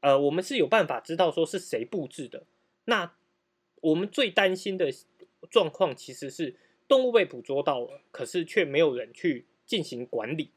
[0.00, 2.44] 呃，我们是有办法知道说是谁布置的。
[2.86, 3.12] 那
[3.82, 4.90] 我们最担心的
[5.50, 6.56] 状况其实是
[6.88, 10.52] 动物被捕捉到了，可是却没有人去进行管理，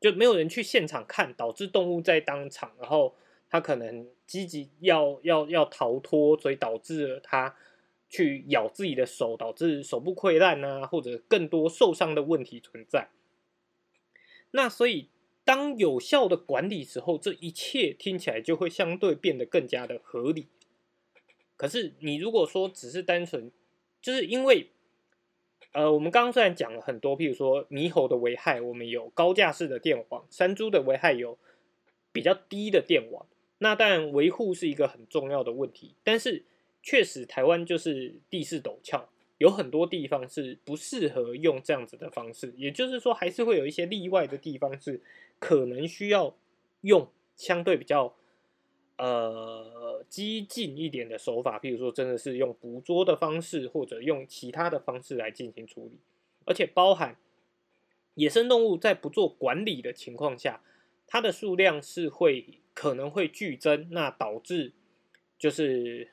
[0.00, 3.16] 就没有人去现场看，导致动物在当场，然后。
[3.50, 7.54] 它可能积极要要要逃脱，所以导致了它
[8.14, 13.08] 去咬自己的手，导致手部溃烂啊，或者更多受伤的问题存在。
[14.52, 15.08] 那所以
[15.44, 20.46] 当有效的管理时候，这一切听起来就会相对变得更加的合理。
[21.56, 23.50] 可是你如果说只是单纯，
[24.00, 24.70] 就是因为
[25.72, 31.36] 呃，我们刚刚虽然讲了很多，譬如说猕猴的危害，我们有高架式的电网；山猪的危害有
[32.12, 33.26] 比较低的电网。
[33.58, 36.44] 那当然，维护是一个很重要的问题，但是
[36.84, 42.52] 确实台湾就是地势陡峭，有很多地方是不适合用这样子的方式。
[42.58, 45.00] 也就是说，还是会有一些例外的地方是
[45.38, 46.36] 可能需要
[46.82, 48.14] 用相对比较
[48.98, 55.98] 呃激进一点的手法，譬如说真的是用捕捉的方式，或者用其他的方式来进行处理，
[56.44, 57.16] 而且包含
[58.14, 60.62] 野生动物在不做管理的情况下，
[61.06, 62.60] 它的数量是会。
[62.76, 64.72] 可能会剧增，那导致
[65.38, 66.10] 就是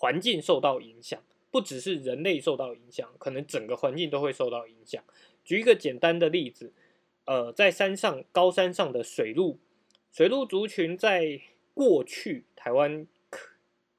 [0.00, 5.04] 环境受到影响，不只是人类受到影响，可能整个环境都会受到影响。
[5.44, 6.72] 举一个简单的例子，
[7.26, 9.58] 呃，在山上高山上的水鹿，
[10.10, 11.42] 水鹿族群在
[11.74, 13.06] 过去台湾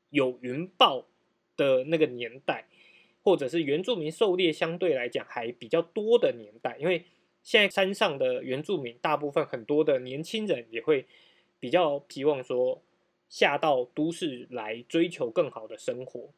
[0.10, 1.06] 有云豹
[1.56, 2.66] 的那个年代，
[3.22, 7.06] 或者是原住民狩猎相对来讲还比较多的年代，因为
[7.44, 11.06] 现在山上的原住民大部分很多的年轻人也会。
[11.62, 12.82] 比较希望说
[13.32, 16.32] 下到都市来追求更好的生活，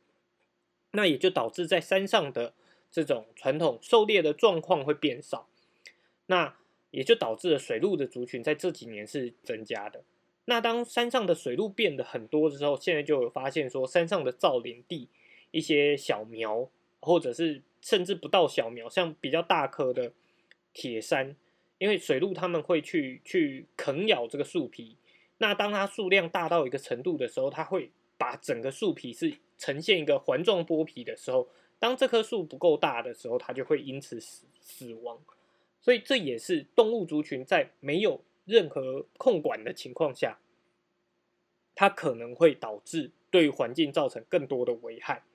[0.92, 2.54] 那也就导致在山上的
[2.92, 5.50] 这种传统狩猎的状况会变少，
[6.28, 6.56] 那
[6.92, 10.04] 也就导致了水鹿的族群在这几年是增加的。
[10.46, 15.10] 那当山上的水鹿变得很多的时候，现在就有发现说山上的造林地
[15.50, 20.14] 一些小苗，或者是甚至不到小苗，像比较大棵的
[20.74, 21.36] 铁杉，
[21.80, 24.96] 因为水鹿他们会去去啃咬这个树皮。
[25.44, 35.20] 那当它数量大到一个程度的时候，它会把整个树皮是呈现一个环状剥皮的时候，当这棵树不够大的时候，它就会因此死死亡。
[35.82, 40.40] 所以这也是动物族群在没有任何控管的情况下，
[41.76, 45.26] 它可能会导致对环境造成更多的危害。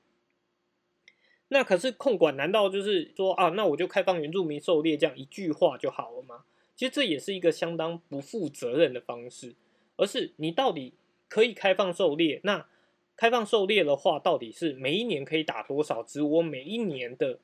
[1.49, 6.45] 那可是控管难道就是说啊，那我就开放原住民狩猎这样一句话就好了吗？
[6.75, 9.55] 其实这也是一个相当不负责任的方式。
[9.99, 10.95] 而是你到底
[11.29, 12.41] 可以开放狩猎？
[12.45, 12.67] 那
[13.15, 16.23] 开放狩猎的话，到底是每一年可以打多少只？
[16.23, 17.41] 我每一年的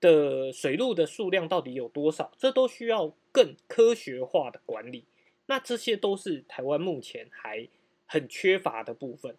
[0.00, 2.30] 的水鹿的数量到底有多少？
[2.38, 5.06] 这都需要更科学化的管理。
[5.46, 7.66] 那这些都是台湾目前还
[8.06, 9.34] 很缺乏的部分。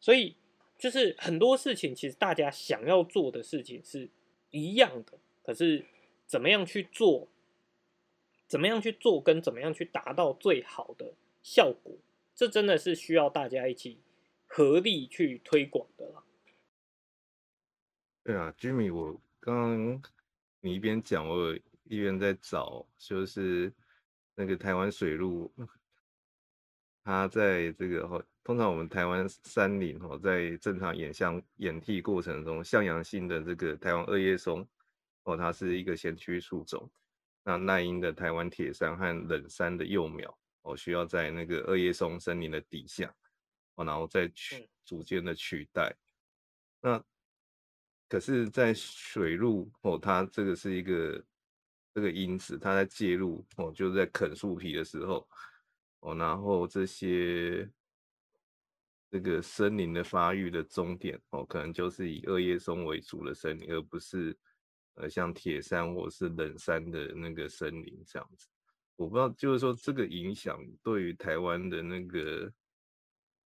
[0.00, 0.36] 所以，
[0.78, 4.08] 就是很多事情，其实大家想要做的事情是
[4.50, 5.84] 一样的，可是
[6.26, 7.28] 怎么样去做？
[8.48, 11.12] 怎么样去做，跟怎么样去达到最好的？
[11.46, 11.96] 效果，
[12.34, 14.00] 这真的是需要大家一起
[14.48, 16.24] 合力去推广的了。
[18.24, 20.02] 对啊，Jimmy，我刚刚
[20.60, 23.72] 你一边讲，我一边在找，就是
[24.34, 25.52] 那个台湾水路，
[27.04, 34.66] 它在这个，通常我们台湾山林哦，在正常演向演替过程中，向阳性的这个台湾二叶松
[35.22, 36.90] 哦，它是一个先驱树种，
[37.44, 40.36] 那耐阴的台湾铁杉和冷杉的幼苗。
[40.66, 43.14] 我需要在那个二叶松森林的底下，
[43.76, 45.94] 哦，然后再取逐渐的取代。
[46.80, 47.02] 那
[48.08, 51.24] 可是，在水路哦，它这个是一个
[51.94, 55.28] 这个因子，它在介入哦，就是在啃树皮的时候
[56.00, 57.68] 哦，然后这些
[59.10, 64.36] 这个森林的发育的终点哦，可能就是以二叶松为主的森林，而不是
[64.94, 68.48] 呃像铁山或是冷山的那个森林这样子。
[68.96, 72.52] 我不知道，就是说这个影响对于台湾的那个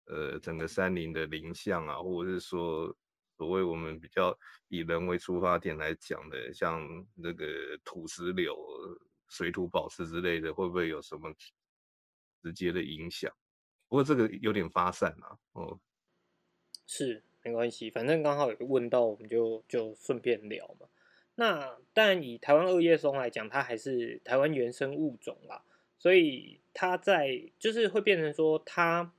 [0.05, 2.95] 呃整个山林的林相啊，或者是说
[3.37, 4.37] 所谓我们比较
[4.69, 7.47] 以人为出发点来讲的，像那个
[7.83, 8.55] 土石流、
[9.29, 11.33] 水土保持之类的，会不会有什么
[12.43, 13.33] 直接的影响？
[13.89, 15.81] 不过这个有点发散啊，哦，
[16.87, 20.87] 是没关系，反正刚好有问到，我们就就顺便聊嘛。
[21.41, 25.63] 那但以台湾二叶松来讲，它还是台湾原生物种啦，
[25.97, 29.13] 所以它在就是会变成说它，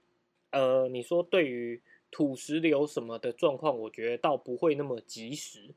[0.51, 5.73] 呃，你说对于土石流什么的状况，我觉得倒不会那么及时。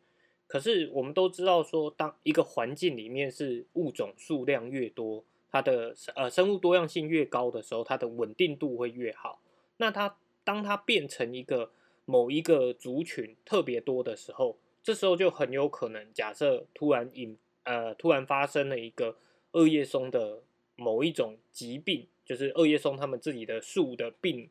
[0.48, 5.24] 可是我们都知道说，当一个环境里面是物种数量越多。
[5.48, 9.40] 它的呃生物多样性越高的时候，它的稳定度会越好。
[9.76, 11.70] 那它当它变成一个
[12.04, 19.16] 某一个族群特别多的时候，这时候就很有可能，假设突然引呃突然发生了一个
[19.52, 20.42] 二叶松的
[20.76, 24.50] 某一种疾病，就是二叶松他们自己的树的病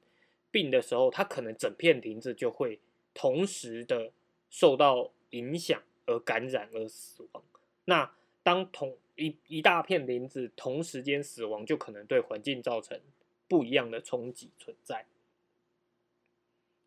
[0.49, 2.79] 病的时候，它可能整片林子就会
[3.13, 4.11] 同时的
[4.49, 7.43] 受到影响而感染而死亡。
[7.85, 8.13] 那
[8.43, 12.99] 当同一一大片林子同时间死亡，就可能对环境造成
[13.47, 15.05] 不一样的冲击存在。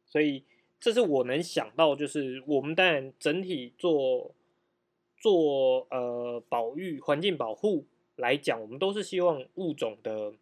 [0.06, 0.44] 所以，
[0.84, 4.34] 这是我能想到，就是我们当然整体做
[5.16, 10.34] 做呃保育环境保护来讲，我们都是希望物种的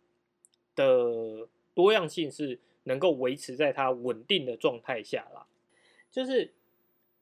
[0.74, 5.46] 的多样性是能够维持在它稳定的状态下啦。
[6.10, 6.52] 就是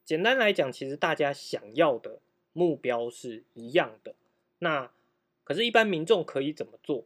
[0.03, 2.21] 简单来讲，其实大家想要的
[2.55, 4.15] 目标是一样的。
[4.61, 4.91] 那
[5.45, 7.05] 可是，一般民众可以怎么做？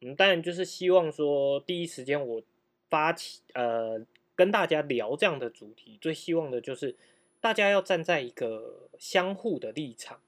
[0.00, 2.42] 嗯，当然就是希望说，第一时间我
[2.88, 4.00] 发起呃
[4.40, 6.96] 跟大家聊这样的主题，最希望的就是
[7.42, 10.22] 大家要站在一个相互的立场。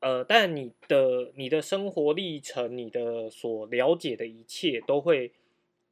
[0.00, 5.32] 呃，但你的你的生活历程，你的所了解的一切，都会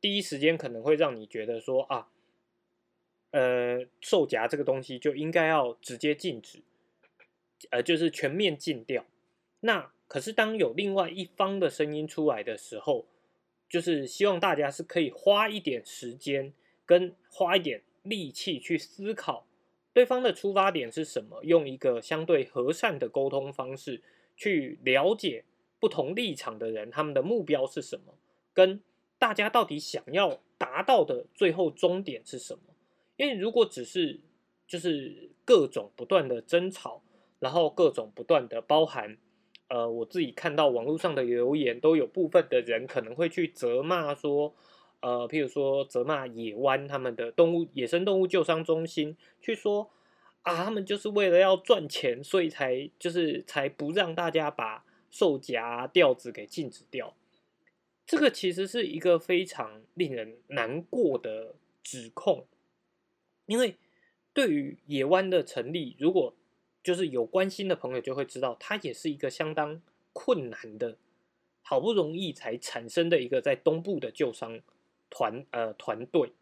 [0.00, 2.08] 第一时间可能会让你觉得说啊，
[3.32, 6.60] 呃，售夹这个东西就应该要直接禁止，
[7.68, 9.04] 呃，就是全面禁掉。
[9.60, 13.04] 那可是，当有另外一方的声音出来的时候，
[13.68, 16.54] 就是希望大家是可以花一点时间，
[16.86, 19.46] 跟花一点力气去思考
[19.92, 24.02] 对方的出发点是什么，用一个相对和善的沟通方式
[24.36, 25.44] 去了解
[25.78, 28.14] 不同立场的人他们的目标是什么，
[28.52, 28.80] 跟
[29.18, 32.60] 大家到底想要达到的最后终点是什么。
[33.16, 34.20] 因为如果只是
[34.66, 37.02] 就是各种不断的争吵，
[37.38, 39.16] 然后各种不断的包含。
[39.68, 44.54] 呃，我自己看到网络上的留言，都有部分的人可能会去责骂说，
[45.04, 49.90] 呃，譬如说责骂野湾他们的动物野生动物救伤中心，去说
[50.40, 57.14] 啊，他们就是为了要赚钱，所以才就是才不让大家把兽夹吊子给禁止掉。
[58.06, 62.46] 这个其实是一个非常令人难过的指控，
[63.44, 63.76] 因为
[64.32, 66.34] 对于野湾的成立，如果
[66.82, 69.82] 就是有关心的朋友就会知道，它也是一个相当
[70.14, 70.96] 困难的，
[71.60, 74.62] 好不容易才产生的一个在东部的救伤
[75.14, 76.32] 团呃团队。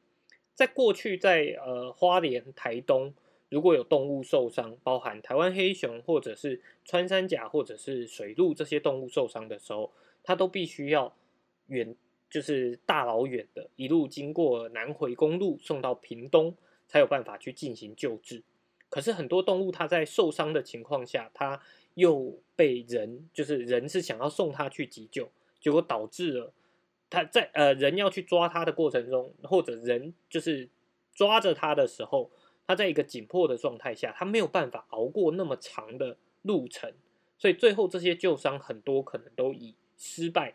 [0.54, 3.12] 在过去，在呃花莲、台东，
[3.50, 9.92] 如果有动物受伤，包含台湾黑熊或者是穿山甲或者是水鹿这些动物受伤的时候，
[10.22, 11.14] 它都必须要
[11.66, 11.94] 远，
[12.30, 16.54] 就是大老远的一路经过南回公路送到屏东，
[16.88, 18.42] 才有办法去进行救治。
[18.88, 21.60] 可是很多动物，它在受伤的情况下，它
[21.94, 26.52] 又被人，就是人是想要送它去急救，结果导致了
[27.12, 30.66] 他在呃人要去抓它的过程中，或者人就是
[31.14, 32.30] 抓着它的时候，
[32.66, 36.94] 他在一个紧迫的状态下，他没有办法熬过那么长的路程，
[37.36, 40.54] 所以最后这些旧伤很多可能都以失败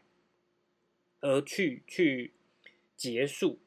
[1.19, 2.33] 而去去
[2.95, 3.59] 结束。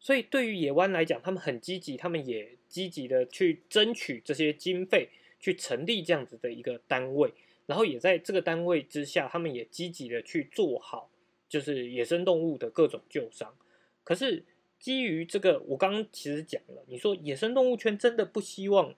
[0.00, 7.32] 所以对于野湾来讲，他们很积极，他们也积极的去争取这些经费，去成立这样子的一个单位，
[7.66, 11.08] 然后也在这个单位之下，他们也积极的去做好，
[11.52, 13.54] 就是野生动物的各种救伤。
[14.02, 14.42] 可是
[14.78, 18.94] 基于这个，我刚刚其实讲了，你说野生动物圈真的不希望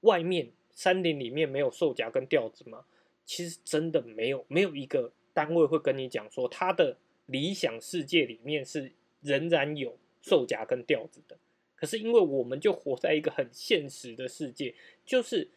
[0.00, 2.86] 外面山林里面没有兽夹跟吊子吗？
[3.24, 8.90] 其实真的没有，没有一个单位会跟你讲说，他的理想世界里面是
[9.20, 9.96] 仍然有。
[10.26, 11.36] 兽夹跟吊子的，
[11.76, 14.74] 可是因为我们就活在一个很现实的世界，
[15.04, 15.50] 就是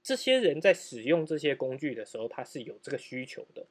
[0.00, 3.66] 这些人在使用这些工具的时候，他是有这个需求的。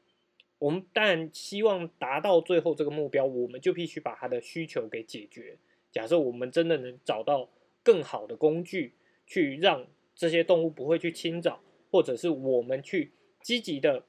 [0.62, 5.58] 我们当然希望达到最后这个目标，我们就必须把他的需求给解决，
[5.92, 7.50] 假设我们真的能找到
[7.82, 8.94] 更好的工具，
[9.26, 14.04] 去让这些动物不会去侵扰，或者是我们去积极的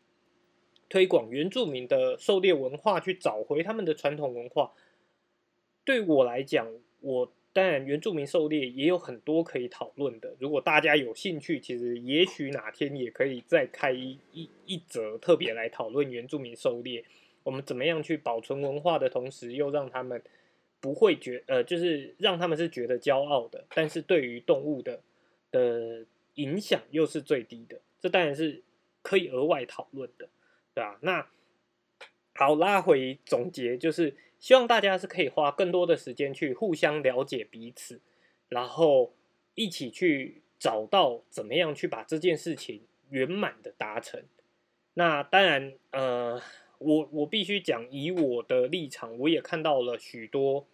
[0.90, 4.74] 推广原住民的狩猎文化，去找回他们的传统文化。
[5.86, 10.34] 对我来讲，我当然原住民狩猎也有很多可以讨论的。
[10.38, 17.04] 如果大家有兴趣，其实也许哪天也可以再开一一一则特别来讨论原住民狩猎。
[17.42, 20.22] 我们怎么样去保存文化的同时，又让他们
[20.80, 25.00] 不会觉呃，就是让他们是觉得骄傲的，但是对于动物的
[25.50, 27.80] 的影响又是最低的。
[28.00, 28.62] 这当然是
[29.02, 30.28] 可以额外讨论的，
[30.74, 30.98] 对吧？
[31.02, 31.26] 那
[32.34, 34.16] 好，拉回总结就是。
[34.42, 38.00] 希望大家是可以花更多的时间去互相了解彼此，
[38.48, 39.14] 然后
[39.54, 44.24] 一起去找到怎么样去把这件事情圆满的达成。
[44.94, 46.42] 那当然，呃，
[46.78, 50.66] 我我必须讲，以我的立场，我也看到了许多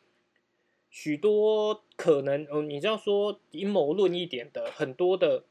[0.88, 5.44] 许多可能，嗯，你知道说阴谋论一点的很多的，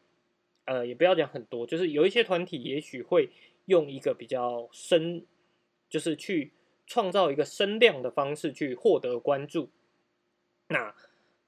[0.65, 3.29] 呃，也不要讲很多，就是有一些团体也许会
[3.65, 5.23] 用一个比较深，
[5.89, 6.53] 就是去。
[6.89, 9.69] 创造一个声量的方式去获得关注，
[10.69, 10.95] 那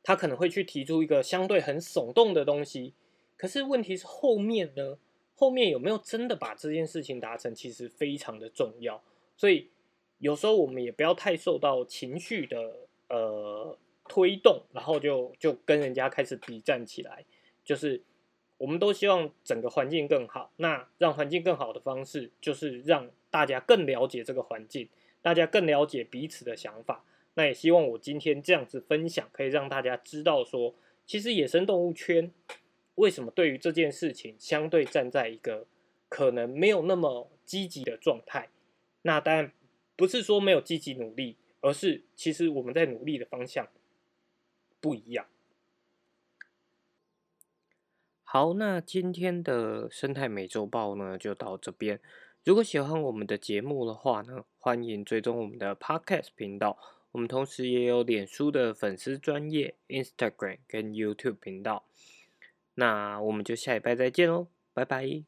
[0.03, 2.93] 他可能会去提出一个相对很耸动的东西，
[3.37, 4.97] 可是问题是后面呢？
[5.35, 9.01] 后面有没有真的把这件事情达成，其实非常的重要。
[9.37, 9.69] 所以
[10.17, 13.77] 有时候我们也不要太受到情绪的呃
[14.09, 17.23] 推动，然后就就跟人家开始比战起来。
[17.63, 18.03] 就是
[18.59, 24.87] 我们都希望整个环境更好，那让环境更好的方式，就是让大家更了解这个环境。
[25.21, 27.03] 大家更了解彼此的想法，
[27.33, 30.73] 那也希望我今天这样子分享，可以让大家知道说，
[31.05, 32.31] 其实野生动物圈
[32.95, 35.67] 为什么对于这件事情相对站在一个
[36.07, 38.47] 可能没有那么积极的状态。
[39.01, 39.51] 那当然
[39.97, 43.67] 不是说没有积极努力，而是其实我们在努力的方向
[44.79, 45.25] 不一样。
[48.31, 51.99] 好，那今天的生态美洲豹呢，就到这边。
[52.45, 56.77] 如果喜欢我们的节目的话呢，欢迎追踪我们的 Podcast 频道。
[57.11, 61.85] 我们同时也有脸书的粉丝专业、Instagram 跟 YouTube 频道。
[62.75, 65.23] 那我们就下一拜再见喽，拜拜。